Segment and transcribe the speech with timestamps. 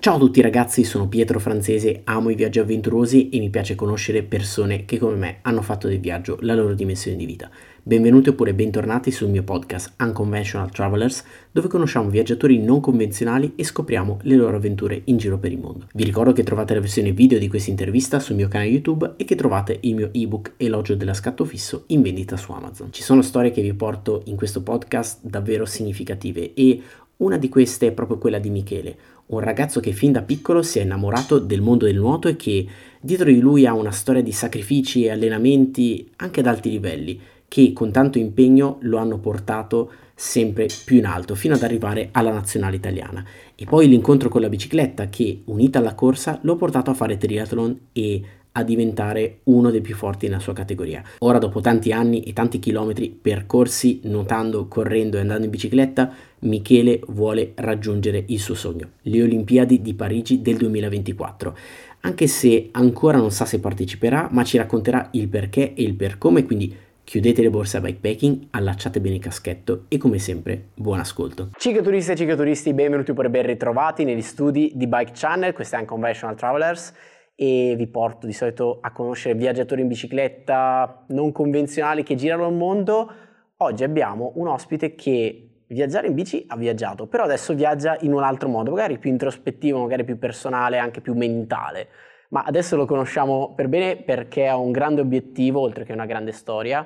[0.00, 4.22] Ciao a tutti ragazzi, sono Pietro Francese, amo i viaggi avventurosi e mi piace conoscere
[4.22, 7.50] persone che come me hanno fatto del viaggio la loro dimensione di vita.
[7.82, 14.18] Benvenuti oppure bentornati sul mio podcast Unconventional Travelers, dove conosciamo viaggiatori non convenzionali e scopriamo
[14.22, 15.88] le loro avventure in giro per il mondo.
[15.92, 19.24] Vi ricordo che trovate la versione video di questa intervista sul mio canale YouTube e
[19.24, 22.92] che trovate il mio ebook Elogio della scatto fisso in vendita su Amazon.
[22.92, 26.82] Ci sono storie che vi porto in questo podcast davvero significative e
[27.18, 28.96] una di queste è proprio quella di Michele,
[29.28, 32.66] un ragazzo che fin da piccolo si è innamorato del mondo del nuoto e che
[33.00, 37.72] dietro di lui ha una storia di sacrifici e allenamenti anche ad alti livelli, che
[37.72, 42.76] con tanto impegno lo hanno portato sempre più in alto fino ad arrivare alla nazionale
[42.76, 43.24] italiana.
[43.54, 47.16] E poi l'incontro con la bicicletta che, unita alla corsa, lo ha portato a fare
[47.16, 51.02] triathlon e a diventare uno dei più forti nella sua categoria.
[51.18, 57.00] Ora, dopo tanti anni e tanti chilometri percorsi nuotando, correndo e andando in bicicletta, Michele
[57.08, 61.56] vuole raggiungere il suo sogno, le Olimpiadi di Parigi del 2024.
[62.00, 66.16] Anche se ancora non sa se parteciperà, ma ci racconterà il perché e il per
[66.18, 71.00] come, quindi chiudete le borse a bikepacking, allacciate bene il caschetto e come sempre buon
[71.00, 71.48] ascolto.
[71.56, 76.36] Cicloturisti e cicloturisti, benvenuti oppure ben ritrovati negli studi di Bike Channel, questo è Unconventional
[76.36, 76.92] Travelers
[77.40, 82.54] e vi porto di solito a conoscere viaggiatori in bicicletta non convenzionali che girano il
[82.54, 83.12] mondo.
[83.58, 88.24] Oggi abbiamo un ospite che viaggiare in bici ha viaggiato, però adesso viaggia in un
[88.24, 91.86] altro modo, magari più introspettivo, magari più personale, anche più mentale.
[92.30, 96.32] Ma adesso lo conosciamo per bene perché ha un grande obiettivo, oltre che una grande
[96.32, 96.84] storia.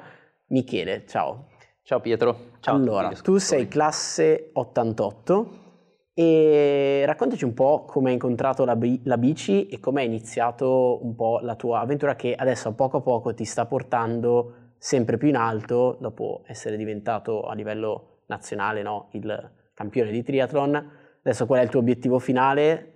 [0.48, 1.46] Michele, ciao.
[1.82, 2.50] Ciao Pietro.
[2.60, 5.61] Ciao allora, tu sei classe 88
[6.14, 11.14] e raccontaci un po' come hai incontrato la, la bici e come è iniziato un
[11.14, 15.28] po' la tua avventura che adesso a poco a poco ti sta portando sempre più
[15.28, 19.08] in alto dopo essere diventato a livello nazionale no?
[19.12, 20.90] il campione di triathlon.
[21.22, 22.88] Adesso qual è il tuo obiettivo finale?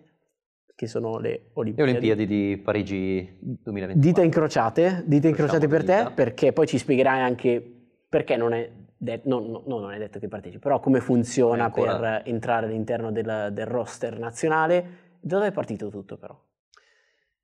[0.74, 1.90] Che sono le Olimpiadi.
[1.90, 3.98] Le Olimpiadi di Parigi 2024.
[3.98, 7.72] Dita incrociate, dita incrociate per te, perché poi ci spiegherai anche
[8.08, 12.22] perché non è de- no, no, non è detto che partecipi, però come funziona per
[12.24, 15.04] entrare all'interno del, del roster nazionale.
[15.20, 16.38] Da dove è partito tutto però?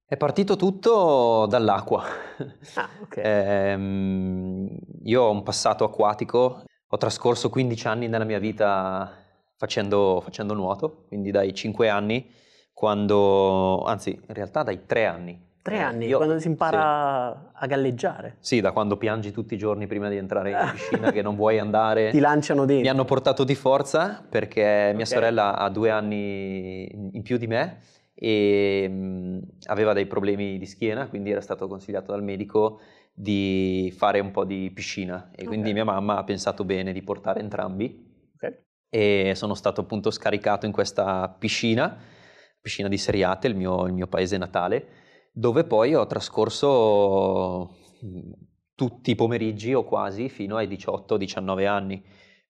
[0.05, 2.05] È partito tutto dall'acqua.
[2.75, 3.23] Ah, okay.
[3.25, 4.69] ehm,
[5.05, 9.11] io ho un passato acquatico, ho trascorso 15 anni nella mia vita
[9.57, 12.31] facendo, facendo nuoto, quindi dai 5 anni,
[12.73, 17.51] quando, anzi in realtà dai 3 anni, Tre eh, anni, Io, quando si impara sì.
[17.55, 18.37] a galleggiare.
[18.41, 21.61] Sì, da quando piangi tutti i giorni prima di entrare in piscina che non vuoi
[21.61, 22.11] andare.
[22.11, 22.83] Ti lanciano dentro.
[22.83, 24.95] Mi hanno portato di forza perché okay.
[24.95, 27.79] mia sorella ha due anni in più di me
[28.13, 32.81] e mh, aveva dei problemi di schiena, quindi era stato consigliato dal medico
[33.15, 35.75] di fare un po' di piscina e quindi okay.
[35.75, 38.65] mia mamma ha pensato bene di portare entrambi okay.
[38.89, 41.97] e sono stato appunto scaricato in questa piscina,
[42.61, 45.01] piscina di Seriate, il mio, il mio paese natale
[45.33, 48.33] dove poi ho trascorso mm,
[48.75, 52.03] tutti i pomeriggi o quasi fino ai 18-19 anni.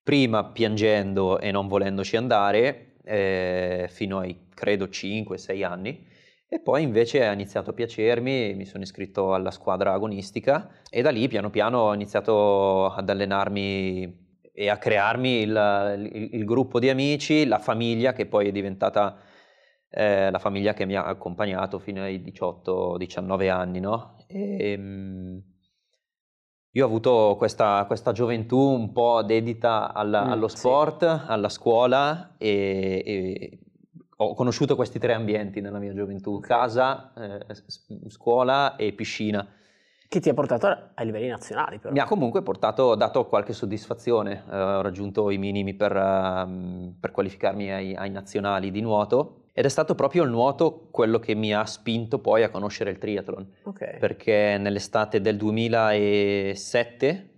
[0.03, 6.07] Prima piangendo e non volendoci andare, eh, fino ai credo 5-6 anni,
[6.49, 11.11] e poi invece ha iniziato a piacermi, mi sono iscritto alla squadra agonistica e da
[11.11, 14.21] lì piano piano ho iniziato ad allenarmi
[14.53, 19.17] e a crearmi il, il, il gruppo di amici, la famiglia che poi è diventata
[19.95, 24.17] eh, la famiglia che mi ha accompagnato fino ai 18-19 anni, no?
[24.27, 25.43] E, ehm,
[26.75, 31.23] io ho avuto questa, questa, gioventù un po' dedita alla, mm, allo sport, sì.
[31.27, 33.59] alla scuola e, e,
[34.17, 37.45] ho conosciuto questi tre ambienti nella mia gioventù, casa, eh,
[38.09, 39.47] scuola e piscina.
[40.09, 41.93] Che ti ha portato ai livelli nazionali però.
[41.93, 47.11] Mi ha comunque portato, dato qualche soddisfazione, eh, ho raggiunto i minimi per, um, per
[47.11, 51.55] qualificarmi ai, ai nazionali di nuoto ed è stato proprio il nuoto quello che mi
[51.55, 53.53] ha spinto poi a conoscere il triathlon.
[53.65, 53.99] Okay.
[53.99, 57.31] Perché nell'estate del 2007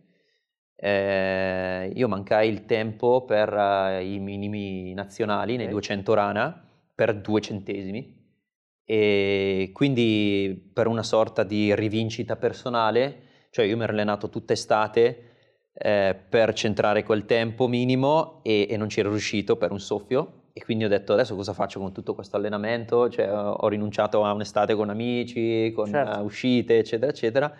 [0.76, 5.64] eh, io mancai il tempo per uh, i minimi nazionali okay.
[5.64, 8.22] nei 200 rana per due centesimi
[8.84, 15.30] e quindi per una sorta di rivincita personale, cioè io mi ero allenato tutta estate
[15.72, 20.42] eh, per centrare quel tempo minimo e, e non ci ero riuscito per un soffio
[20.56, 24.32] e quindi ho detto adesso cosa faccio con tutto questo allenamento, cioè, ho rinunciato a
[24.32, 26.22] un'estate con amici, con certo.
[26.22, 27.52] uscite, eccetera, eccetera.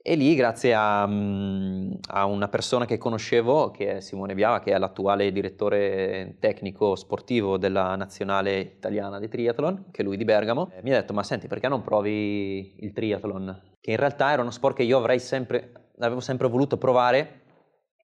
[0.00, 4.78] E lì, grazie a, a, una persona che conoscevo, che è Simone Biava, che è
[4.78, 10.80] l'attuale direttore tecnico sportivo della nazionale italiana di triathlon, che è lui di Bergamo, eh,
[10.84, 13.62] mi ha detto, ma senti, perché non provi il triathlon?
[13.80, 17.40] Che in realtà era uno sport che io avrei sempre, avevo sempre voluto provare,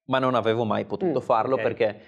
[0.07, 1.65] ma non avevo mai potuto mm, farlo okay.
[1.65, 2.01] perché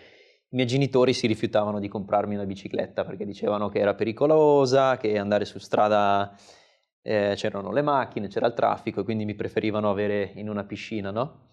[0.49, 5.17] i miei genitori si rifiutavano di comprarmi una bicicletta perché dicevano che era pericolosa, che
[5.17, 6.33] andare su strada
[7.01, 11.11] eh, c'erano le macchine, c'era il traffico e quindi mi preferivano avere in una piscina,
[11.11, 11.47] no?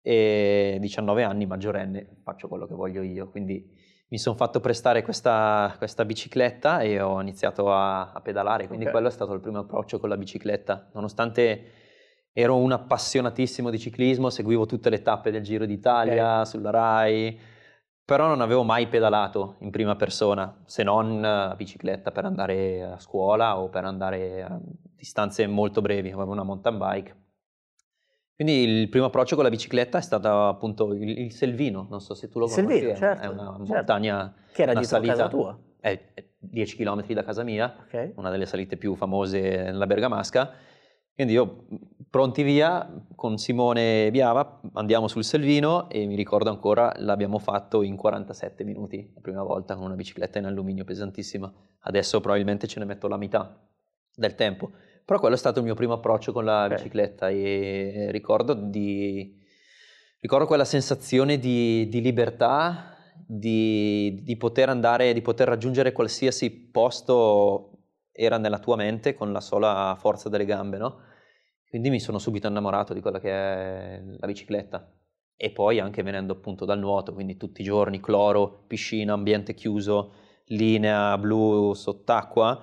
[0.00, 3.64] E 19 anni, maggiorenne, faccio quello che voglio io, quindi
[4.08, 8.92] mi sono fatto prestare questa, questa, bicicletta e ho iniziato a, a pedalare, quindi okay.
[8.92, 11.70] quello è stato il primo approccio con la bicicletta, nonostante
[12.32, 16.46] ero un appassionatissimo di ciclismo, seguivo tutte le tappe del Giro d'Italia okay.
[16.46, 17.38] sulla RAI,
[18.04, 22.98] però non avevo mai pedalato in prima persona, se non a bicicletta per andare a
[22.98, 24.60] scuola o per andare a
[24.96, 27.16] distanze molto brevi, avevo una mountain bike.
[28.34, 32.14] Quindi il primo approccio con la bicicletta è stato appunto il, il Selvino, non so
[32.14, 33.72] se tu lo conosci, Selvino, certo, è una certo.
[33.72, 35.58] montagna che era dietro casa tua.
[35.78, 35.98] È
[36.38, 38.12] 10 km da casa mia, okay.
[38.16, 40.52] una delle salite più famose nella Bergamasca
[41.14, 41.66] quindi io,
[42.08, 47.96] pronti via, con Simone Biava, andiamo sul Selvino e mi ricordo ancora, l'abbiamo fatto in
[47.96, 51.52] 47 minuti, la prima volta, con una bicicletta in alluminio pesantissima.
[51.80, 53.62] Adesso probabilmente ce ne metto la metà
[54.14, 54.70] del tempo.
[55.04, 56.76] Però quello è stato il mio primo approccio con la okay.
[56.76, 59.38] bicicletta e ricordo, di,
[60.20, 67.71] ricordo quella sensazione di, di libertà, di, di, poter andare, di poter raggiungere qualsiasi posto
[68.12, 71.00] era nella tua mente con la sola forza delle gambe, no?
[71.68, 74.92] Quindi mi sono subito innamorato di quella che è la bicicletta.
[75.34, 80.12] E poi anche venendo appunto dal nuoto, quindi tutti i giorni cloro, piscina, ambiente chiuso,
[80.48, 82.62] linea blu sott'acqua,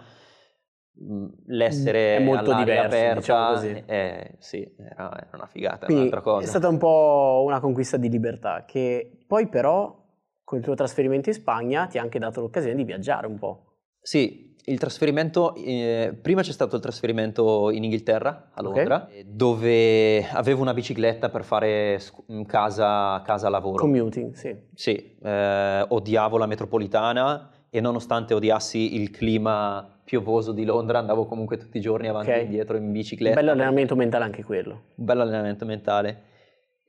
[1.04, 3.84] mm, l'essere è molto diverso, aperta, diciamo così.
[3.86, 6.46] Eh, sì, era, era, una figata, Quindi un'altra cosa.
[6.46, 10.06] È stata un po' una conquista di libertà che poi però
[10.44, 13.66] con il tuo trasferimento in Spagna ti ha anche dato l'occasione di viaggiare un po'.
[14.02, 19.26] Sì, il trasferimento, eh, prima c'è stato il trasferimento in Inghilterra, a Londra, okay.
[19.28, 22.00] dove avevo una bicicletta per fare
[22.32, 23.78] mm, casa, casa lavoro.
[23.78, 24.56] Commuting, sì.
[24.74, 31.58] Sì, eh, odiavo la metropolitana e nonostante odiassi il clima piovoso di Londra andavo comunque
[31.58, 32.42] tutti i giorni avanti okay.
[32.42, 33.36] e indietro in bicicletta.
[33.36, 34.84] Bello allenamento mentale anche quello.
[34.96, 36.24] Un bello allenamento mentale.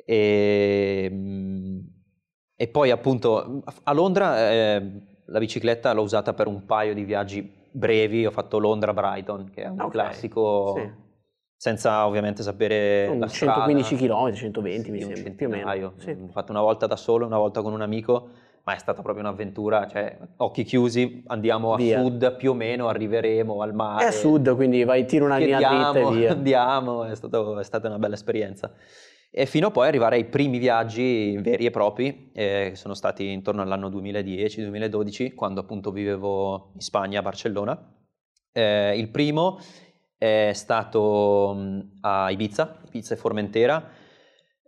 [0.05, 1.79] E, mm,
[2.56, 4.83] e poi appunto a Londra eh,
[5.25, 9.69] la bicicletta l'ho usata per un paio di viaggi brevi, ho fatto Londra-Brighton, che è
[9.69, 10.90] un okay, classico, sì.
[11.56, 15.93] senza ovviamente sapere un la 115 km, 120 mi sembra, più o meno.
[15.96, 16.19] Sì.
[16.19, 18.28] L'ho fatto una volta da solo, una volta con un amico,
[18.64, 22.00] ma è stata proprio un'avventura, cioè occhi chiusi, andiamo a via.
[22.00, 24.05] sud, più o meno arriveremo al mare.
[24.05, 26.32] È a sud, quindi vai, tiro una linea dritta e via.
[26.32, 28.73] Andiamo, è, stato, è stata una bella esperienza
[29.32, 33.31] e fino a poi arrivare ai primi viaggi veri e propri, eh, che sono stati
[33.31, 37.94] intorno all'anno 2010-2012, quando appunto vivevo in Spagna, a Barcellona.
[38.53, 39.61] Eh, il primo
[40.19, 43.88] è stato mh, a Ibiza, Ibiza e Formentera,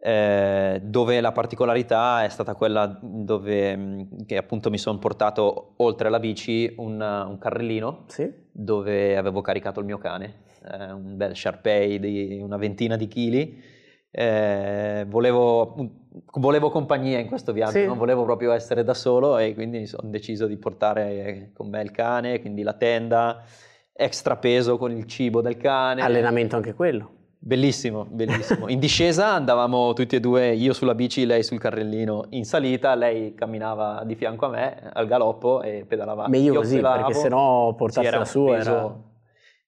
[0.00, 6.06] eh, dove la particolarità è stata quella dove mh, che appunto mi sono portato oltre
[6.06, 8.32] alla bici un, un carrellino sì.
[8.52, 13.80] dove avevo caricato il mio cane, eh, un bel Sharpei di una ventina di chili
[14.14, 15.74] eh, volevo,
[16.34, 17.86] volevo, compagnia in questo viaggio, sì.
[17.86, 21.90] non volevo proprio essere da solo e quindi ho deciso di portare con me il
[21.90, 23.42] cane, quindi la tenda,
[23.90, 26.02] extra peso con il cibo del cane.
[26.02, 27.20] Allenamento anche quello.
[27.38, 28.68] Bellissimo, bellissimo.
[28.68, 33.34] In discesa andavamo tutti e due, io sulla bici, lei sul carrellino in salita, lei
[33.34, 36.28] camminava di fianco a me al galoppo e pedalava.
[36.28, 37.06] Meglio io così, pedalavo.
[37.06, 39.10] perché sennò portarsi la sua era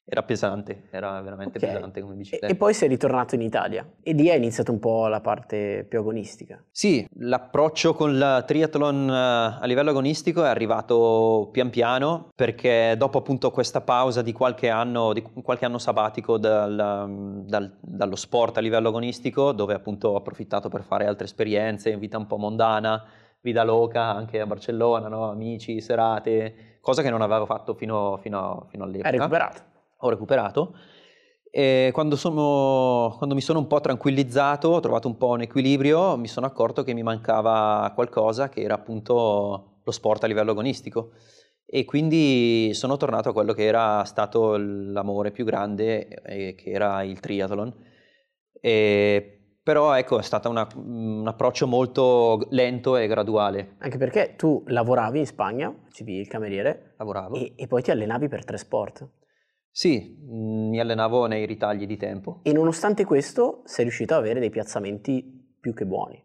[0.07, 1.73] era pesante, era veramente okay.
[1.73, 2.47] pesante come bicicletta.
[2.47, 5.99] E poi sei ritornato in Italia e lì è iniziata un po' la parte più
[5.99, 6.63] agonistica.
[6.71, 13.19] Sì, l'approccio con il triathlon eh, a livello agonistico è arrivato pian piano perché dopo
[13.19, 18.61] appunto questa pausa di qualche anno, di qualche anno sabbatico dal, dal, dallo sport a
[18.61, 23.03] livello agonistico, dove appunto ho approfittato per fare altre esperienze in vita un po' mondana,
[23.41, 25.31] vita loca anche a Barcellona, no?
[25.31, 29.09] amici, serate, cosa che non avevo fatto fino, fino, fino all'epoca.
[29.09, 29.73] Hai recuperato?
[29.99, 30.77] Ho recuperato.
[31.51, 36.17] E quando, sono, quando mi sono un po' tranquillizzato, ho trovato un po' un equilibrio,
[36.17, 41.13] mi sono accorto che mi mancava qualcosa che era appunto lo sport a livello agonistico.
[41.67, 47.03] E quindi sono tornato a quello che era stato l'amore più grande, eh, che era
[47.03, 47.73] il triathlon.
[48.61, 49.35] E
[49.65, 53.77] però ecco, è stato una, un approccio molto lento e graduale.
[53.79, 57.35] Anche perché tu lavoravi in Spagna, facevi il cameriere, Lavoravo.
[57.37, 59.09] E, e poi ti allenavi per tre sport.
[59.77, 62.39] Sì, mm, mi allenavo nei ritagli di tempo.
[62.45, 66.25] E nonostante questo sei riuscito ad avere dei piazzamenti più che buoni.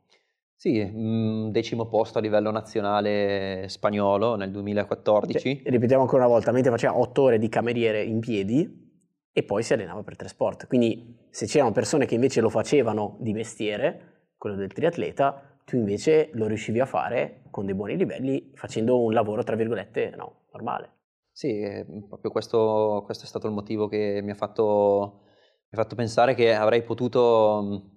[0.53, 5.61] Sì, mm, decimo posto a livello nazionale spagnolo nel 2014.
[5.63, 8.87] Cioè, ripetiamo ancora una volta, mentre faceva otto ore di cameriere in piedi
[9.31, 10.67] e poi si allenava per tre sport.
[10.67, 16.29] Quindi se c'erano persone che invece lo facevano di mestiere, quello del triatleta, tu invece
[16.33, 20.97] lo riuscivi a fare con dei buoni livelli facendo un lavoro, tra virgolette, no, normale.
[21.39, 21.65] Sì,
[22.09, 25.21] proprio questo, questo, è stato il motivo che mi ha, fatto,
[25.69, 27.91] mi ha fatto pensare che avrei potuto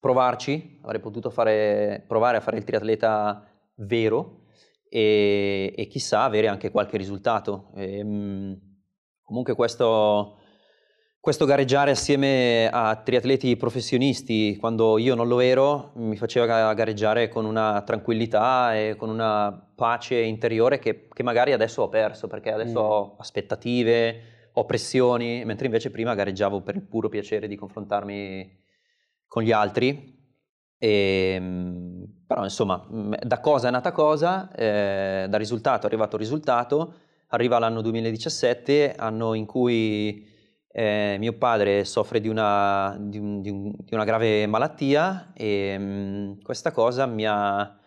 [0.00, 3.46] provarci, avrei potuto fare, provare a fare il triatleta
[3.76, 4.46] vero
[4.88, 7.70] e, e chissà avere anche qualche risultato.
[7.76, 8.60] E, ehm,
[9.22, 10.38] comunque questo,
[11.22, 17.44] questo gareggiare assieme a triatleti professionisti, quando io non lo ero, mi faceva gareggiare con
[17.44, 22.72] una tranquillità e con una pace interiore che, che magari adesso ho perso, perché adesso
[22.72, 22.84] mm.
[22.84, 24.20] ho aspettative,
[24.54, 28.60] ho pressioni, mentre invece prima gareggiavo per il puro piacere di confrontarmi
[29.28, 30.18] con gli altri.
[30.76, 32.84] E, ehm, però insomma,
[33.22, 36.94] da cosa è nata cosa, eh, da risultato è arrivato risultato,
[37.28, 40.30] arriva l'anno 2017, anno in cui
[40.72, 45.76] eh, mio padre soffre di una, di, un, di, un, di una grave malattia e
[45.78, 47.78] mh, mm, questa cosa mi ha,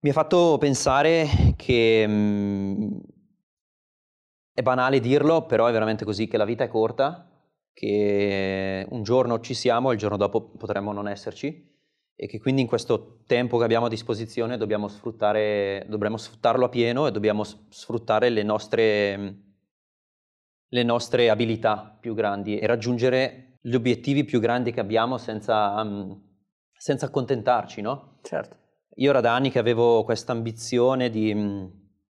[0.00, 2.98] mi ha, fatto pensare che mh, mm,
[4.52, 7.30] è banale dirlo, però è veramente così, che la vita è corta,
[7.72, 11.74] che un giorno ci siamo e il giorno dopo potremmo non esserci
[12.18, 16.68] e che quindi in questo tempo che abbiamo a disposizione dobbiamo, sfruttare, dovremmo sfruttarlo a
[16.70, 19.45] pieno e dobbiamo sfruttare le nostre
[20.76, 26.22] le nostre abilità più grandi e raggiungere gli obiettivi più grandi che abbiamo senza, um,
[26.76, 28.18] senza accontentarci, no?
[28.22, 28.56] Certo.
[28.96, 31.66] Io era da anni che avevo questa ambizione di, mm,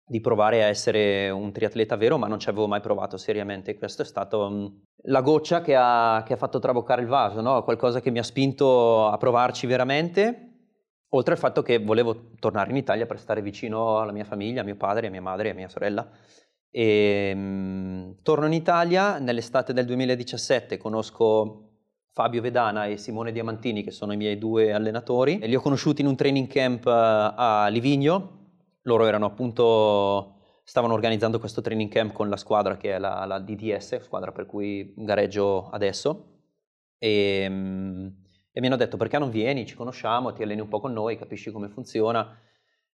[0.07, 3.77] di, provare a essere un triatleta vero, ma non ci avevo mai provato seriamente.
[3.77, 7.63] Questa è stata um, la goccia che ha, che ha, fatto traboccare il vaso, no?
[7.63, 10.43] Qualcosa che mi ha spinto a provarci veramente.
[11.11, 14.65] Oltre al fatto che volevo tornare in Italia per stare vicino alla mia famiglia, a
[14.65, 16.11] mio padre, a mia madre a mia sorella.
[16.71, 21.67] E, um, torno in Italia, nell'estate del 2017 conosco
[22.13, 26.01] Fabio Vedana e Simone Diamantini, che sono i miei due allenatori, e li ho conosciuti
[26.01, 26.91] in un training camp uh,
[27.37, 28.45] a Livigno.
[28.83, 33.39] Loro erano appunto, stavano organizzando questo training camp con la squadra che è la, la
[33.39, 36.35] DDS, squadra per cui gareggio adesso.
[36.99, 38.25] E, um,
[38.57, 41.19] e mi hanno detto perché non vieni, ci conosciamo, ti alleni un po' con noi,
[41.19, 42.35] capisci come funziona.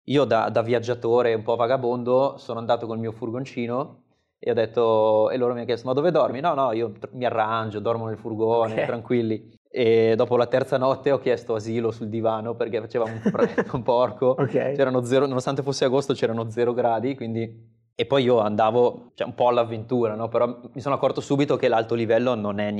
[0.04, 4.02] Io da, da, viaggiatore un po' vagabondo sono andato col mio furgoncino
[4.42, 6.40] e ho detto, e loro mi hanno chiesto, ma dove dormi?
[6.40, 8.86] No, no, io mi arrangio, dormo nel furgone, okay.
[8.86, 9.58] tranquilli.
[9.72, 13.82] E dopo la terza notte ho chiesto asilo sul divano perché faceva un freddo un
[13.82, 14.34] porco.
[14.38, 14.74] Okay.
[14.74, 17.78] C'erano zero, nonostante fosse agosto c'erano zero gradi, quindi...
[17.94, 20.28] E poi io andavo cioè, un po' all'avventura, no?
[20.28, 22.74] Però mi sono accorto subito che l'alto livello non è...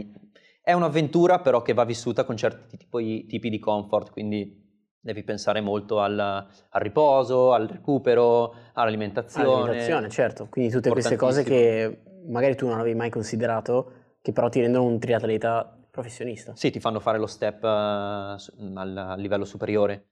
[0.63, 4.70] È un'avventura però che va vissuta con certi tipi, tipi di comfort, quindi
[5.01, 9.47] devi pensare molto al, al riposo, al recupero, all'alimentazione.
[9.47, 10.47] All'alimentazione, certo.
[10.51, 14.85] Quindi tutte queste cose che magari tu non avevi mai considerato, che però ti rendono
[14.85, 16.55] un triatleta professionista.
[16.55, 20.09] Sì, ti fanno fare lo step uh, al, livello superiore.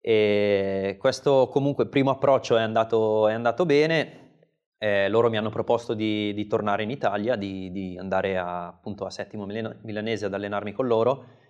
[0.00, 4.24] E questo comunque primo approccio è andato, è andato bene.
[4.78, 9.06] Eh, loro mi hanno proposto di, di tornare in Italia, di, di andare a, appunto
[9.06, 11.44] a Settimo Milanese ad allenarmi con loro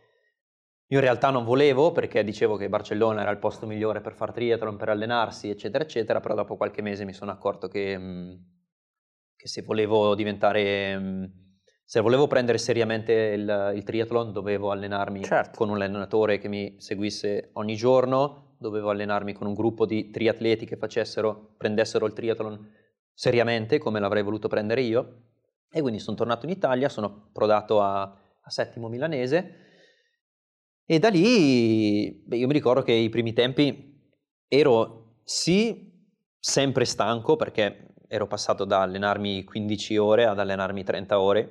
[0.89, 4.33] io in realtà non volevo perché dicevo che Barcellona era il posto migliore per far
[4.33, 8.33] triathlon, per allenarsi, eccetera, eccetera, però dopo qualche mese mi sono accorto che, mm,
[9.35, 11.25] che se volevo diventare, mm,
[11.85, 15.57] se volevo prendere seriamente il, il triathlon dovevo allenarmi certo.
[15.57, 20.67] con un allenatore che mi seguisse ogni giorno, dovevo allenarmi con un gruppo di triatleti
[20.67, 22.75] che facessero, prendessero il triathlon
[23.13, 25.23] seriamente come l'avrei voluto prendere io
[25.69, 29.65] e quindi sono tornato in Italia, sono approdato a, a Settimo Milanese
[30.87, 34.01] e da lì beh, io mi ricordo che i primi tempi
[34.49, 35.93] ero sì
[36.39, 41.51] sempre stanco perché ero passato da allenarmi 15 ore ad allenarmi 30 ore,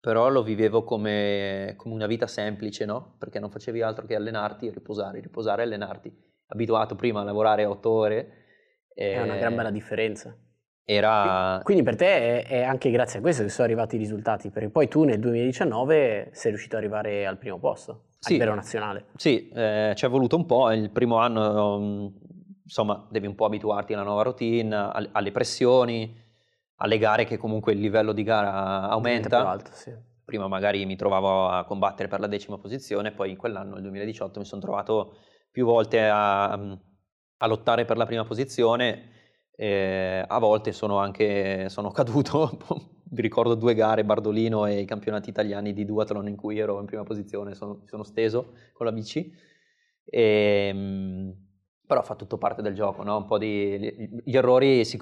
[0.00, 3.16] però lo vivevo come, come una vita semplice, no?
[3.18, 6.12] Perché non facevi altro che allenarti, riposare, riposare e allenarti.
[6.48, 8.32] Abituato prima a lavorare 8 ore.
[8.94, 10.36] È una gran bella differenza.
[10.84, 11.60] Era...
[11.64, 14.68] Quindi per te è, è, anche grazie a questo che sono arrivati i risultati, perché
[14.68, 19.06] poi tu nel 2019 sei riuscito ad arrivare al primo posto sì, a livello nazionale.
[19.16, 22.06] Sì, eh, ci è voluto un po', il primo anno mm,
[22.64, 24.74] insomma devi un po' abituarti alla nuova routine,
[25.12, 26.16] alle pressioni,
[26.76, 29.48] alle gare che comunque il livello di gara aumenta.
[29.48, 29.92] Alto, sì.
[30.24, 34.40] Prima magari mi trovavo a combattere per la decima posizione, poi in quell'anno, nel 2018,
[34.40, 35.18] mi sono trovato
[35.50, 39.10] più volte a, a lottare per la prima posizione.
[39.56, 42.58] E a volte sono anche sono caduto
[43.14, 46.86] vi ricordo due gare, Bardolino e i campionati italiani di duathlon in cui ero in
[46.86, 49.32] prima posizione, sono, sono steso con la bici,
[50.04, 51.34] e, ehm,
[51.86, 53.16] però fa tutto parte del gioco, no?
[53.18, 55.00] un po' di, gli errori si,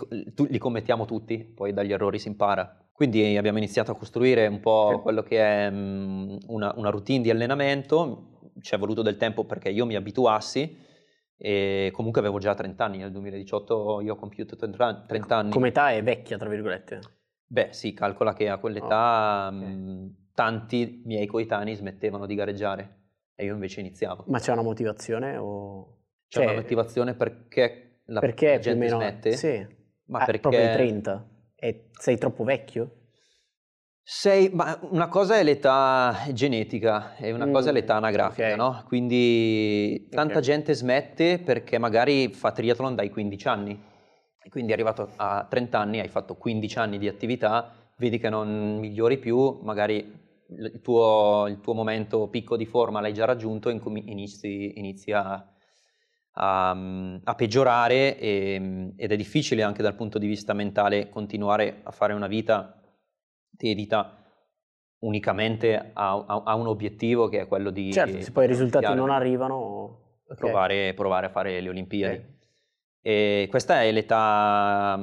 [0.48, 2.76] li commettiamo tutti, poi dagli errori si impara.
[2.92, 8.50] Quindi abbiamo iniziato a costruire un po' quello che è una, una routine di allenamento,
[8.60, 10.76] ci è voluto del tempo perché io mi abituassi
[11.36, 15.50] e comunque avevo già 30 anni, nel 2018 io ho compiuto 30, 30 anni.
[15.50, 17.00] Come età è vecchia, tra virgolette?
[17.52, 19.74] Beh sì, calcola che a quell'età oh, okay.
[19.74, 23.00] mh, tanti miei coetanei smettevano di gareggiare
[23.34, 24.24] e io invece iniziavo.
[24.28, 25.98] Ma c'è una motivazione o...
[26.28, 28.96] C'è cioè, una motivazione perché la, perché la gente meno...
[28.96, 29.32] smette?
[29.32, 29.66] Sì,
[30.06, 30.40] ma ah, perché...
[30.40, 31.28] proprio i 30.
[31.54, 33.00] E sei troppo vecchio?
[34.02, 38.46] Sei, ma una cosa è l'età genetica e una mm, cosa è mm, l'età anagrafica,
[38.46, 38.56] okay.
[38.56, 38.82] no?
[38.86, 40.42] Quindi tanta okay.
[40.42, 43.90] gente smette perché magari fa triathlon dai 15 anni.
[44.44, 48.78] E quindi arrivato a 30 anni, hai fatto 15 anni di attività, vedi che non
[48.78, 50.20] migliori più, magari
[50.58, 55.44] il tuo, il tuo momento picco di forma l'hai già raggiunto e inizi, inizi a,
[56.32, 56.70] a,
[57.24, 62.12] a, peggiorare e, ed è difficile anche dal punto di vista mentale continuare a fare
[62.12, 62.80] una vita
[63.50, 64.18] dedita
[65.00, 67.92] unicamente a, a, un obiettivo che è quello di...
[67.92, 69.98] Certo, se poi i risultati non arrivano...
[70.32, 70.36] Okay.
[70.36, 72.14] Provare, provare, a fare le Olimpiadi.
[72.14, 72.40] Okay.
[73.02, 74.98] E questa è l'età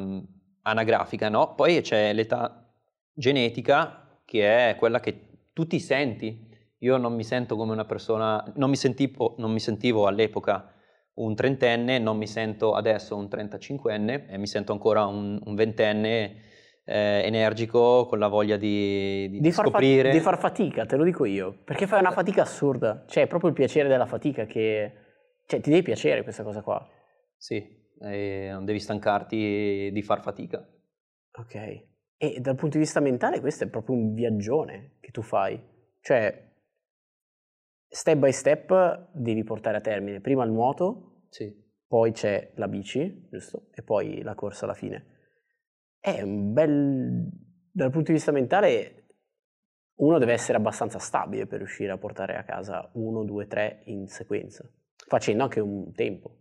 [0.62, 1.54] anagrafica, no?
[1.54, 2.66] Poi c'è l'età
[3.14, 6.48] genetica che è quella che tu ti senti.
[6.80, 10.74] Io non mi sento come una persona, non mi sentivo, non mi sentivo all'epoca
[11.16, 16.48] un trentenne, non mi sento adesso un 35enne e mi sento ancora un, un ventenne
[16.86, 20.10] eh, energico, con la voglia di, di, di scoprire.
[20.10, 23.28] Fa- di far fatica, te lo dico io, perché fai una fatica assurda, cioè è
[23.28, 24.94] proprio il piacere della fatica che...
[25.46, 26.88] Cioè ti devi piacere questa cosa qua.
[27.36, 30.68] Sì, non devi stancarti di far fatica.
[31.38, 31.88] Ok.
[32.18, 35.62] E dal punto di vista mentale questo è proprio un viaggione che tu fai.
[36.02, 36.52] Cioè,
[37.88, 41.54] step by step devi portare a termine prima il nuoto, sì.
[41.88, 43.70] poi c'è la bici, giusto?
[43.74, 45.18] E poi la corsa alla fine.
[46.00, 47.30] È un bel...
[47.72, 49.00] dal punto di vista mentale
[50.00, 54.08] uno deve essere abbastanza stabile per riuscire a portare a casa uno, due, tre in
[54.08, 54.70] sequenza,
[55.08, 56.38] facendo anche un tempo.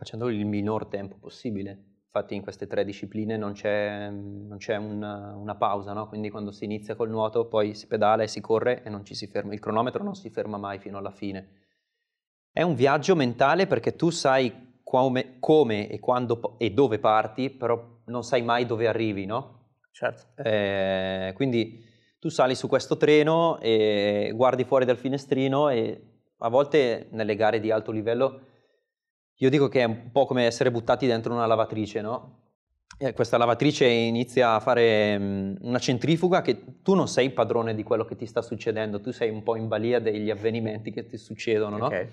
[0.00, 1.88] Facendo il minor tempo possibile.
[2.06, 6.08] Infatti in queste tre discipline non c'è, non c'è una, una, pausa, no?
[6.08, 9.14] quindi quando si inizia col nuoto poi si pedala e si corre e non ci
[9.14, 11.48] si ferma, il cronometro non si ferma mai fino alla fine.
[12.50, 18.00] È un viaggio mentale perché tu sai come, come e quando e dove parti, però
[18.06, 19.74] non sai mai dove arrivi, no?
[19.92, 20.42] Certo.
[20.42, 21.84] Eh, quindi
[22.18, 27.60] tu sali su questo treno e guardi fuori dal finestrino e a volte nelle gare
[27.60, 28.48] di alto livello
[29.42, 32.38] io dico che è un po' come essere buttati dentro una lavatrice, no?
[32.98, 37.82] E questa lavatrice inizia a fare um, una centrifuga che tu non sei padrone di
[37.82, 41.16] quello che ti sta succedendo, tu sei un po' in balia degli avvenimenti che ti
[41.16, 41.86] succedono, no?
[41.86, 42.08] Okay.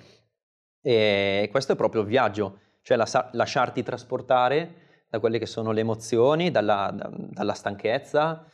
[0.81, 5.81] E questo è proprio il viaggio, cioè la, lasciarti trasportare da quelle che sono le
[5.81, 8.45] emozioni, dalla, da, dalla stanchezza,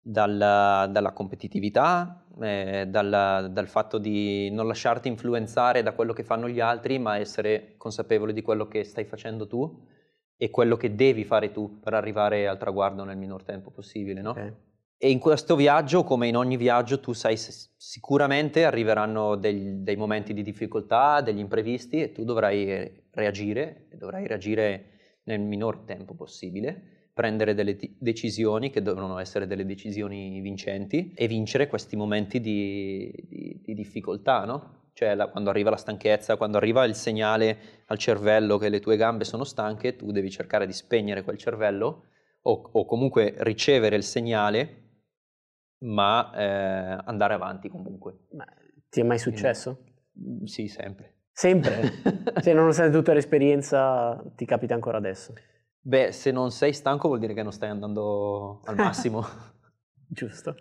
[0.00, 6.48] dalla, dalla competitività, eh, dal, dal, fatto di non lasciarti influenzare da quello che fanno
[6.48, 9.86] gli altri, ma essere consapevole di quello che stai facendo tu
[10.36, 14.30] e quello che devi fare tu per arrivare al traguardo nel minor tempo possibile, no?
[14.30, 14.54] Okay.
[15.02, 20.34] E in questo viaggio, come in ogni viaggio, tu sai sicuramente arriveranno dei, dei momenti
[20.34, 27.52] di difficoltà, degli imprevisti e tu dovrai reagire, dovrai reagire nel minor tempo possibile prendere
[27.52, 33.60] delle t- decisioni che devono essere delle decisioni vincenti e vincere questi momenti di, di,
[33.62, 34.88] di difficoltà, no?
[34.94, 38.96] Cioè la, quando arriva la stanchezza, quando arriva il segnale al cervello che le tue
[38.96, 42.04] gambe sono stanche, tu devi cercare di spegnere quel cervello
[42.40, 44.76] o, o comunque ricevere il segnale,
[45.80, 48.28] ma eh, andare avanti comunque.
[48.30, 48.46] Ma
[48.88, 49.82] ti è mai successo?
[50.14, 51.16] Quindi, sì, sempre.
[51.32, 51.92] Sempre?
[52.40, 55.34] cioè, nonostante tutta l'esperienza, ti capita ancora adesso?
[55.82, 59.24] Beh, se non sei stanco vuol dire che non stai andando al massimo.
[60.12, 60.56] Giusto,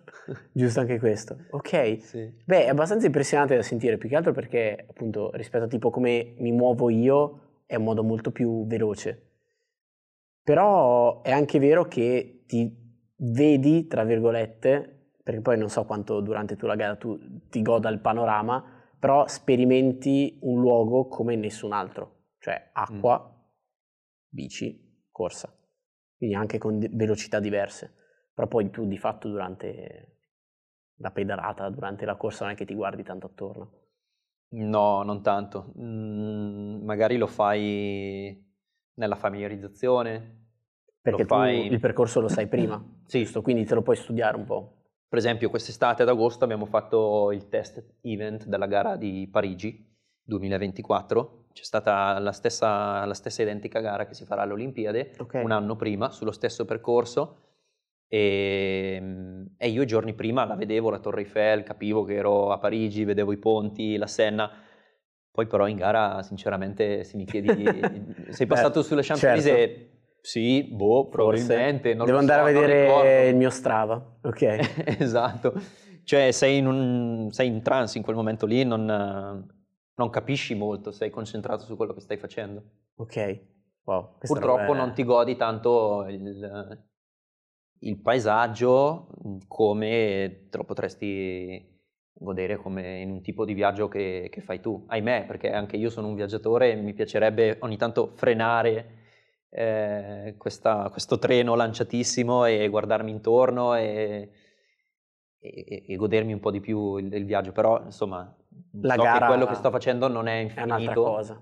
[0.52, 1.46] giusto anche questo.
[1.50, 2.32] Ok, sì.
[2.46, 6.36] beh, è abbastanza impressionante da sentire, più che altro perché appunto rispetto a tipo come
[6.38, 9.30] mi muovo io è un modo molto più veloce.
[10.44, 12.72] Però è anche vero che ti
[13.16, 17.90] vedi, tra virgolette, perché poi non so quanto durante tu la gara tu ti goda
[17.90, 18.64] il panorama,
[19.00, 23.42] però sperimenti un luogo come nessun altro, cioè acqua, mm.
[24.28, 24.89] bici,
[25.20, 25.54] corsa,
[26.16, 27.94] quindi anche con velocità diverse.
[28.34, 30.16] Però poi tu di fatto durante
[31.00, 33.72] la pedalata, durante la corsa non è che ti guardi tanto attorno.
[34.52, 35.74] No, non tanto.
[35.78, 38.42] Mm, magari lo fai
[38.94, 40.38] nella familiarizzazione.
[41.02, 41.66] Perché fai...
[41.66, 43.20] il percorso lo sai prima, sì.
[43.24, 43.42] giusto?
[43.42, 44.76] Quindi te lo puoi studiare un po'.
[45.10, 49.86] Per esempio quest'estate ad agosto abbiamo fatto il test event della gara di Parigi
[50.24, 55.44] 2024 c'è stata la stessa, la stessa, identica gara che si farà alle Olimpiadi okay.
[55.44, 57.48] un anno prima, sullo stesso percorso.
[58.08, 63.04] E, e, io giorni prima la vedevo, la Torre Eiffel, capivo che ero a Parigi,
[63.04, 64.50] vedevo i ponti, la Senna,
[65.32, 67.48] Poi però in gara sinceramente se mi chiedi
[68.32, 69.98] sei passato Beh, sulle Champs-Élysées certo.
[70.22, 71.96] Sì, boh, probabilmente.
[71.96, 74.18] Devo andare so, a vedere il mio Strava.
[74.22, 74.42] Ok.
[75.00, 75.54] esatto.
[76.04, 78.86] Cioè sei in, un, sei in trance in quel momento lì, non,
[80.00, 82.64] non, capisci molto, sei concentrato su quello che stai facendo.
[82.96, 83.40] Ok.
[83.84, 84.78] Wow, Purtroppo è...
[84.78, 86.84] non ti godi tanto il,
[87.80, 89.10] il paesaggio
[89.48, 91.78] come te lo potresti
[92.14, 94.84] godere come in un tipo di viaggio che, che, fai tu.
[94.88, 98.98] Ahimè, perché anche io sono un viaggiatore e mi piacerebbe ogni tanto frenare
[99.50, 104.30] eh, questa, questo treno lanciatissimo e guardarmi intorno e,
[105.40, 107.52] e, e, godermi un po' di più il, il viaggio.
[107.52, 108.36] Però, insomma,
[108.82, 110.62] La so gara che quello che sto facendo non è infinito.
[110.62, 111.42] È un'altra cosa,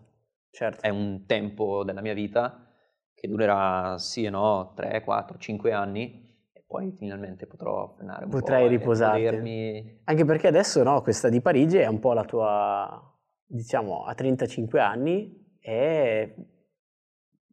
[0.50, 0.82] certo.
[0.82, 2.66] È un tempo della mia vita
[3.14, 6.26] che durerà sì e no 3, 4, 5 anni
[6.68, 8.70] poi finalmente potrò frenare un Potrai po'.
[8.70, 9.24] riposarti.
[9.24, 10.02] Godermi...
[10.04, 14.80] Anche perché adesso no, questa di Parigi è un po' la tua, diciamo, a 35
[14.82, 16.36] anni e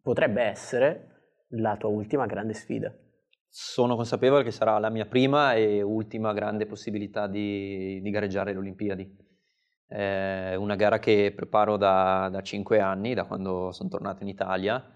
[0.03, 2.93] potrebbe essere la tua ultima grande sfida.
[3.49, 8.59] Sono consapevole che sarà la mia prima e ultima grande possibilità di, di gareggiare le
[8.59, 9.17] Olimpiadi.
[9.95, 14.95] È una gara che preparo da, da 5 anni, da quando sono tornato in Italia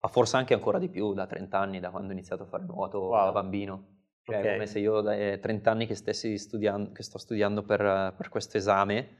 [0.00, 2.64] ma forse anche ancora di più, da 30 anni, da quando ho iniziato a fare
[2.64, 3.24] nuoto wow.
[3.26, 3.96] da bambino.
[4.22, 4.52] Cioè, okay.
[4.52, 9.16] come se io da 30 anni che, studiando, che sto studiando per, per, questo esame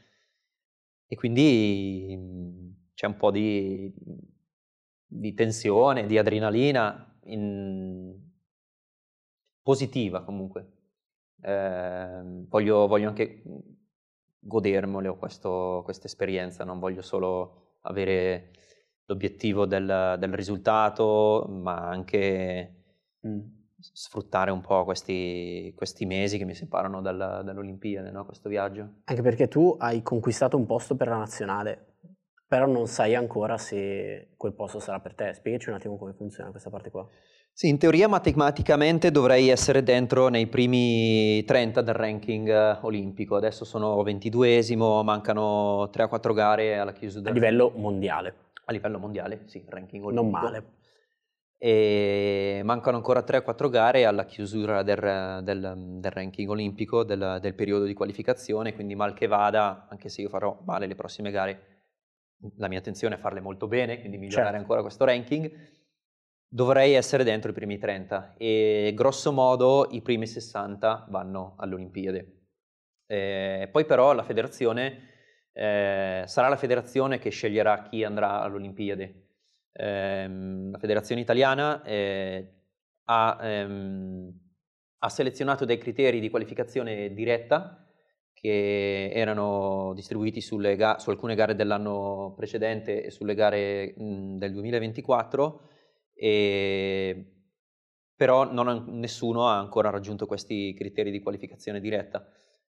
[1.06, 3.92] e quindi mhmm, c'è un po' di,
[5.06, 8.14] di tensione, di adrenalina in...
[9.62, 10.72] positiva comunque.
[11.40, 13.42] Eh, voglio, voglio, anche
[14.38, 18.52] godermelo questa esperienza, non voglio solo avere
[19.06, 22.74] l'obiettivo del, del risultato, ma anche
[23.26, 23.38] mm.
[23.78, 28.24] sfruttare un po' questi, questi, mesi che mi separano dalla, dall'Olimpiade, no?
[28.24, 29.00] questo viaggio.
[29.04, 31.96] Anche perché tu hai conquistato un posto per la nazionale,
[32.46, 35.32] però non sai ancora se quel posto sarà per te.
[35.32, 37.06] Spiegaci un attimo come funziona questa parte qua.
[37.58, 43.34] Sì, in teoria matematicamente dovrei essere dentro nei primi 30 del ranking eh, olimpico.
[43.34, 47.30] Adesso sono 22esimo, mancano 3 4 gare alla chiusura.
[47.30, 50.30] A livello mondiale a livello mondiale, sì, ranking olimpico.
[50.30, 50.64] Non male.
[51.58, 57.84] E mancano ancora 3-4 gare alla chiusura del, del, del ranking olimpico, del, del, periodo
[57.84, 61.62] di qualificazione, quindi mal che vada, anche se io farò male le prossime gare,
[62.58, 64.60] la mia attenzione è farle molto bene, quindi migliorare certo.
[64.60, 65.50] ancora questo ranking,
[66.48, 72.36] dovrei essere dentro i primi 30 e grosso modo i primi 60 vanno alle Olimpiadi.
[73.06, 75.08] Eh, poi però la federazione
[75.52, 79.26] eh, sarà la federazione che sceglierà chi andrà all'Olimpiade.
[79.72, 80.28] Eh,
[80.70, 82.52] la federazione italiana eh,
[83.04, 84.32] ha, ehm,
[84.98, 87.84] ha, selezionato dei criteri di qualificazione diretta
[88.32, 90.40] che erano distribuiti
[90.76, 95.60] ga- su alcune gare dell'anno precedente e sulle gare mh, del 2024,
[96.20, 97.34] e,
[98.16, 102.26] però ha, nessuno ha ancora raggiunto questi criteri di qualificazione diretta.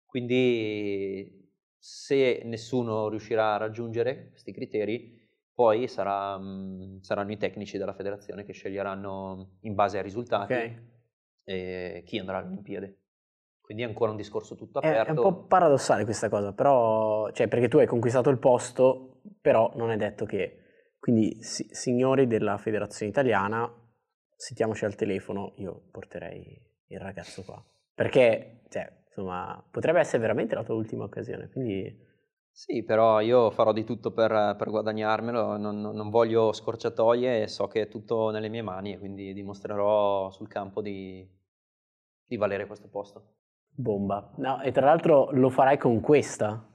[0.04, 7.94] Quindi se nessuno riuscirà a raggiungere questi criteri, poi sarà, mh, saranno i tecnici della
[7.94, 12.02] federazione che sceglieranno in base ai risultati okay.
[12.02, 12.98] chi andrà alle Olimpiadi.
[13.60, 15.02] Quindi è ancora un discorso tutto aperto.
[15.02, 19.20] È, è un po' paradossale questa cosa, però, cioè, perché tu hai conquistato il posto,
[19.40, 20.62] però non è detto che...
[21.06, 23.72] Quindi, si, signori della federazione italiana,
[24.34, 27.64] sentiamoci al telefono, io porterei il ragazzo qua.
[27.94, 31.48] Perché, cioè, insomma, potrebbe essere veramente la tua ultima occasione.
[31.48, 31.96] Quindi...
[32.50, 37.68] Sì, però io farò di tutto per, per guadagnarmelo, non, non, voglio scorciatoie e so
[37.68, 41.24] che è tutto nelle mie mani e quindi dimostrerò sul campo di,
[42.26, 43.34] di valere questo posto.
[43.68, 44.32] Bomba.
[44.38, 46.66] No, e tra l'altro lo farai con questa?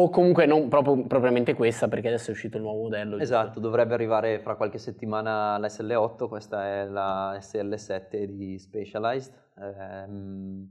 [0.00, 3.18] O comunque non proprio, propriamente questa, perché adesso è uscito il nuovo modello.
[3.18, 3.60] Esatto, giusto?
[3.60, 9.34] dovrebbe arrivare fra qualche settimana l'SL8, questa è la SL7 di Specialized.
[9.58, 10.68] Ehm,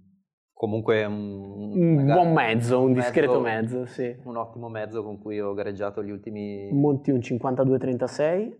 [0.53, 4.15] comunque un, un buon mezzo, un, discreto mezzo, sì.
[4.23, 6.69] Un ottimo mezzo con cui ho gareggiato gli ultimi...
[6.71, 8.55] Monti un 52-36.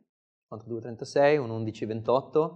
[0.53, 2.51] 52-36, un 11-28,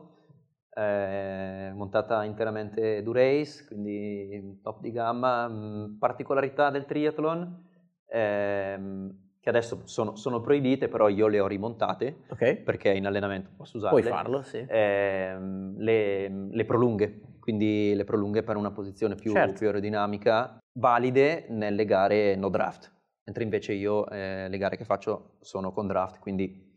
[0.74, 5.48] eh, montata interamente Durace, quindi top di gamma.
[5.48, 7.70] Mm, particolarità del triathlon,
[8.12, 12.58] ehm, che adesso sono, sono, proibite, però io le ho rimontate, okay.
[12.58, 14.00] perché in allenamento posso usarle.
[14.00, 14.64] Puoi farlo, sì.
[14.68, 19.54] Ehm, le, le prolunghe, quindi le prolunghe per una posizione più, certo.
[19.54, 22.92] più aerodinamica, valide nelle gare no draft,
[23.24, 26.70] mentre invece io eh, le gare che faccio sono con draft, quindi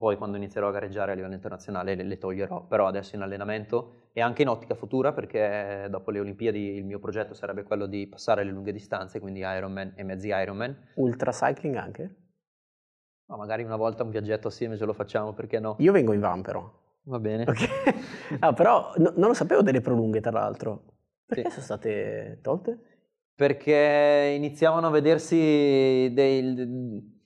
[0.00, 4.08] poi quando inizierò a gareggiare a livello internazionale le, le, toglierò, però adesso in allenamento
[4.14, 8.06] e anche in ottica futura perché dopo le Olimpiadi il mio progetto sarebbe quello di
[8.06, 10.74] passare le lunghe distanze, quindi Ironman e mezzi Ironman.
[10.94, 12.14] Ultra cycling anche?
[13.26, 15.76] Ma magari una volta un viaggetto assieme ce lo facciamo, perché no?
[15.80, 16.72] Io vengo in van però.
[17.02, 17.42] Va bene.
[17.42, 17.68] Ok.
[18.40, 20.82] ah, però no- non lo sapevo delle prolunghe, tra l'altro.
[21.26, 21.50] Perché Sì.
[21.50, 22.78] sono state tolte?
[23.34, 25.36] Perché iniziavano a vedersi
[26.14, 27.19] dei-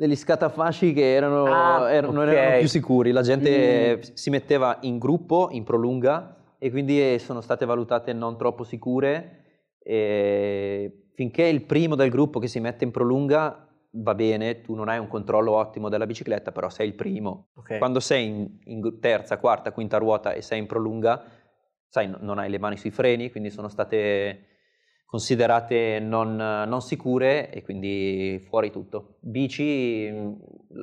[0.00, 2.32] degli scatafasci che erano, Ah, er- non ok.
[2.32, 3.12] erano più sicuri.
[3.12, 4.00] La gente Mm.
[4.14, 9.36] si metteva in gruppo, in prolunga, e quindi sono state valutate non troppo sicure.
[11.14, 14.98] Finché il primo del gruppo che si mette in prolunga va bene, tu non hai
[14.98, 17.48] un controllo ottimo della bicicletta, però sei il primo.
[17.56, 17.76] Ok.
[17.78, 21.22] Quando sei in, in terza, quarta, quinta ruota e sei in prolunga,
[21.88, 24.46] sai, non hai le mani sui freni, quindi sono state
[25.10, 29.16] considerate non, non sicure e quindi fuori tutto.
[29.18, 30.08] Bici,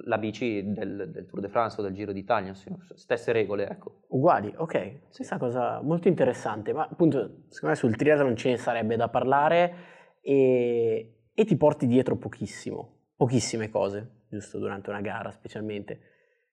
[0.03, 4.01] la bici del, del Tour de France o del Giro d'Italia, sì, stesse regole, ecco.
[4.09, 5.13] Uguali, ok.
[5.15, 9.73] Questa cosa molto interessante, ma appunto, secondo me sul triathlon ce ne sarebbe da parlare
[10.19, 16.01] e, e ti porti dietro pochissimo, pochissime cose, giusto durante una gara specialmente.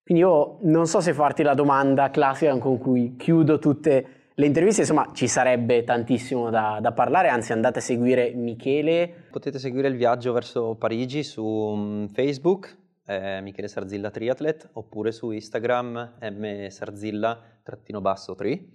[0.05, 4.81] Quindi io non so se farti la domanda classica con cui chiudo tutte le interviste,
[4.81, 9.97] insomma ci sarebbe tantissimo da, da parlare, anzi andate a seguire Michele, Potete seguire il
[9.97, 11.45] viaggio verso Parigi su
[11.77, 18.73] mm, Facebook, eh, Michele Sarzilla Triathlete, oppure su Instagram msarzilla-tri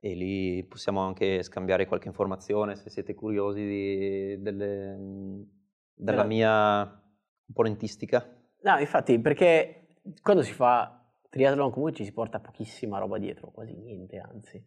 [0.00, 5.40] e lì possiamo anche scambiare qualche informazione se siete curiosi di- delle- mm,
[5.94, 7.02] Della- mia
[7.46, 8.26] componentistica.
[8.62, 9.86] No, infatti, perché
[10.22, 10.97] quando si fa
[11.28, 14.62] triathlon comunque ci si porta pochissima roba dietro, quasi niente, anzi.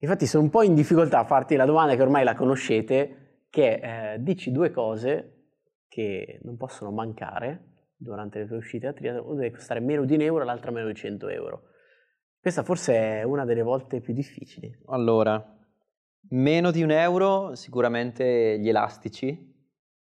[0.00, 4.12] Infatti sono un po' in difficoltà a farti la domanda che ormai la conoscete, che
[4.14, 5.34] eh, dici due cose
[5.88, 7.64] che non possono mancare
[7.96, 10.86] durante le tue uscite a triathlon, una deve costare meno di un euro, l'altra meno
[10.86, 11.62] di 100 euro.
[12.40, 14.72] Questa forse è una delle volte più difficili.
[14.86, 15.42] Allora,
[16.30, 19.56] meno di un euro sicuramente gli elastici,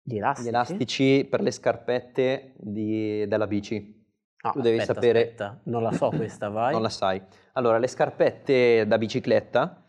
[0.05, 0.47] Gli elastici?
[0.47, 4.02] gli elastici per le scarpette di- della bici.
[4.45, 6.73] No, tu devi aspetta, sapere- aspetta, non la so questa, vai.
[6.73, 7.23] Non la sai.
[7.53, 9.85] Allora, le scarpette da bicicletta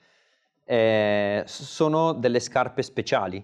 [0.63, 3.37] eh, sono delle scarpe speciali.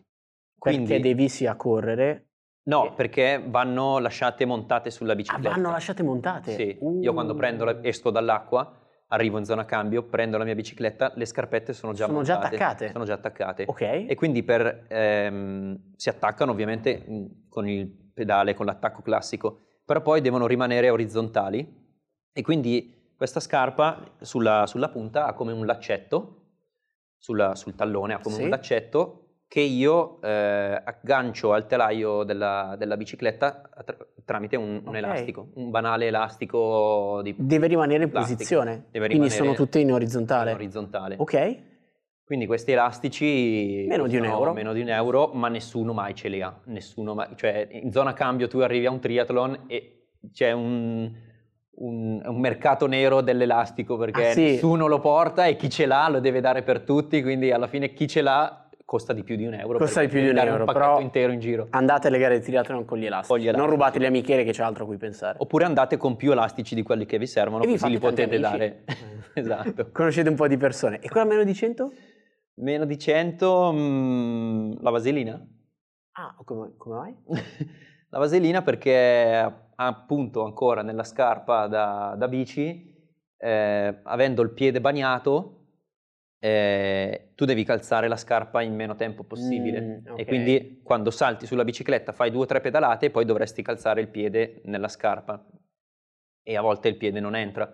[0.59, 2.25] Perché Quindi, devi sia correre.
[2.63, 2.91] no, eh.
[2.91, 5.49] perché vanno lasciate montate sulla Ah, bicicletta.
[5.55, 6.53] vanno lasciate montate?
[6.53, 7.37] Sì, io quando Uh.
[7.37, 8.71] prendo la- esco dall'acqua,
[9.07, 12.55] arrivo in zona cambio, prendo la mia bicicletta, le scarpette sono già Sono già montate.
[12.57, 12.91] attaccate?
[12.91, 13.63] Sono già attaccate.
[13.67, 13.81] Ok.
[13.81, 20.02] E quindi per, ehm, si attaccano ovviamente mh, con il pedale, con l'attacco classico, però
[20.02, 21.67] poi devono rimanere orizzontali
[22.32, 26.36] e quindi questa scarpa sulla, sulla punta ha come un laccetto,
[27.17, 28.43] sulla- sul tallone ha come Sì.
[28.43, 34.89] un laccetto che io eh, aggancio al telaio della, della bicicletta attra- tramite un, un
[34.89, 34.93] Ok.
[34.95, 38.36] elastico, un banale elastico di Deve rimanere in Plastico.
[38.38, 38.71] posizione.
[38.91, 40.52] Deve Quindi rimanere sono tutte in orizzontale.
[40.52, 41.15] in orizzontale.
[41.17, 41.58] Ok.
[42.29, 44.53] Quindi questi elastici Meno di un euro.
[44.53, 46.55] meno di un euro, ma nessuno mai ce li ha.
[46.65, 51.11] Nessuno mai, cioè in zona cambio tu arrivi a un triathlon e c'è un,
[51.71, 54.41] un- un mercato nero dell'elastico perché Ah, sì.
[54.43, 57.93] nessuno lo porta e chi ce l'ha lo deve dare per tutti, quindi alla fine
[57.93, 59.79] chi ce l'ha costa di più di un euro.
[59.79, 61.65] Costa di più di un euro, un però- intero in giro.
[61.71, 63.29] Andate alle gare di triathlon con gli elastici.
[63.31, 63.65] Con gli elastici.
[63.65, 65.37] Non rubateli a Michele che c'è altro a cui pensare.
[65.41, 68.27] Oppure andate con più elastici di quelli che vi servono, E vi così li fate
[68.27, 68.83] tanti potete amici.
[68.83, 68.83] dare.
[69.33, 69.89] esatto.
[69.91, 70.99] Conoscete un po' di persone.
[71.01, 71.91] E quella meno di 100?
[72.59, 75.47] Meno di 100, mm, la vaselina.
[76.13, 77.15] Ah, come, come mai?
[78.11, 82.91] La vaselina perché appunto ancora nella scarpa da, da bici,
[83.37, 85.67] eh, avendo il piede bagnato,
[86.39, 89.79] eh, tu devi calzare la scarpa in meno tempo possibile.
[89.79, 90.19] Mm, ok.
[90.19, 94.01] E quindi quando salti sulla bicicletta fai due o tre pedalate e poi dovresti calzare
[94.01, 95.45] il piede nella scarpa.
[96.41, 97.71] E a volte il piede non entra.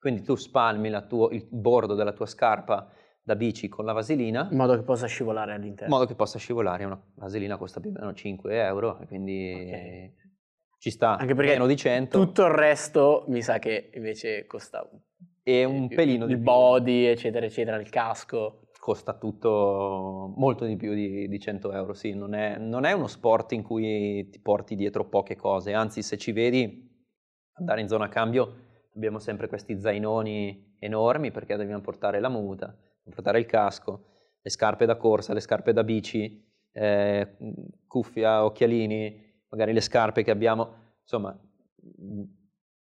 [0.00, 2.90] Quindi tu spalmi la tuo- il bordo della tua scarpa
[3.26, 5.92] da bici con la vaselina In modo che possa scivolare in all'interno.
[5.92, 6.84] modo che possa scivolare.
[6.84, 10.78] Una vaselina costa più o meno 5 euro, e quindi Ok.
[10.78, 14.88] ci sta Anche perché meno di 100 Tutto il resto mi sa che invece costa
[15.42, 15.96] e un più.
[15.96, 16.46] pelino di il più.
[16.46, 18.60] body, eccetera, eccetera, il casco.
[18.78, 23.08] Costa tutto molto di più di, di 100 euro, sì, non è, non è uno
[23.08, 26.88] sport in cui ti porti dietro poche cose, anzi se ci vedi
[27.54, 28.54] andare in zona cambio
[28.94, 32.76] abbiamo sempre questi zainoni enormi perché dobbiamo portare la muta,
[33.10, 34.04] portare il casco,
[34.40, 37.36] le scarpe da corsa, le scarpe da bici, eh,
[37.86, 40.68] cuffia, occhialini, magari le scarpe che abbiamo,
[41.02, 41.38] insomma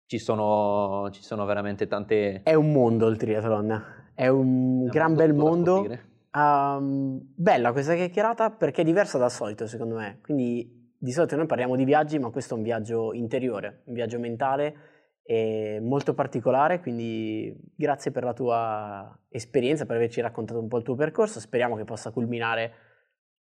[0.06, 2.42] ci sono, ci sono veramente tante...
[2.42, 3.84] È un mondo il triathlon.
[4.14, 5.87] È un è gran bel mondo.
[6.32, 10.18] Ehm, bella questa chiacchierata perché è diversa dal solito, secondo me.
[10.22, 14.18] Quindi di solito noi parliamo di viaggi, ma questo è un viaggio interiore, un viaggio
[14.18, 14.76] mentale
[15.24, 16.80] e molto particolare.
[16.80, 21.40] Quindi grazie per la tua esperienza, per averci raccontato un po' il tuo percorso.
[21.40, 22.72] Speriamo che possa culminare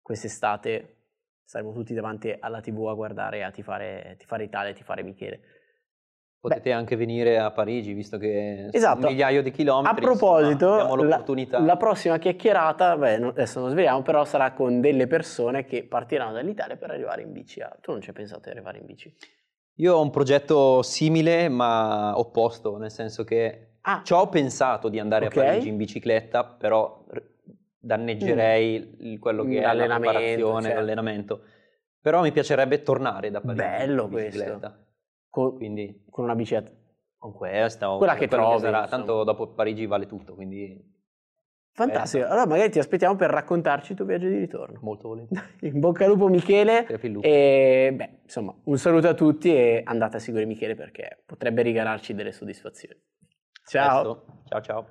[0.01, 0.97] quest'estate
[1.51, 5.41] saremo tutti davanti alla tv a guardare, a tifare, tifare Italia, tifare Michele.
[6.39, 9.05] Potete Beh, anche venire a Parigi, visto che esatto.
[9.05, 9.99] un migliaio di chilometri.
[9.99, 15.09] A proposito, insomma, la, la, prossima chiacchierata, beh, adesso non sveliamo, però sarà con delle
[15.09, 17.61] persone che partiranno dall'Italia per arrivare in bici.
[17.61, 17.77] A...
[17.81, 19.13] Tu non ci hai pensato di arrivare in bici?
[19.75, 24.03] Io ho un progetto simile, ma opposto, nel senso che ah.
[24.05, 25.43] ci ho pensato di andare okay.
[25.43, 27.05] a Parigi in bicicletta, però
[27.79, 29.15] danneggerei mm.
[29.17, 30.79] quello che è la preparazione, certo.
[30.79, 31.41] l'allenamento.
[32.01, 34.59] Però mi piacerebbe tornare da Parigi Bello in bicicletta.
[34.59, 34.87] questo.
[35.29, 36.73] Con, quindi, con una bicicletta?
[37.17, 38.55] Con questa o quella che trovi.
[38.57, 40.99] Che sarà, tanto dopo Parigi vale tutto, quindi...
[41.73, 44.79] Fantastico, allora magari ti aspettiamo per raccontarci il tuo viaggio di ritorno.
[44.83, 45.47] Molto volentieri.
[45.63, 46.87] In bocca al lupo Michele.
[47.21, 52.15] E beh, insomma, un saluto a tutti e andate a seguire Michele perché potrebbe regalarci
[52.15, 53.01] delle soddisfazioni.
[53.65, 54.25] Ciao.
[54.49, 54.87] Ciao ciao.